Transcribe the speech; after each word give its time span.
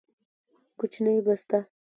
کوچنۍ 0.83 1.17
بسته 1.31 1.59